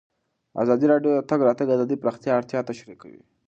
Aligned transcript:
ازادي 0.63 0.85
راډیو 0.93 1.11
د 1.13 1.17
د 1.21 1.25
تګ 1.29 1.39
راتګ 1.47 1.67
ازادي 1.71 1.95
د 1.97 2.01
پراختیا 2.03 2.31
اړتیاوې 2.39 2.67
تشریح 2.69 2.97
کړي. 3.01 3.19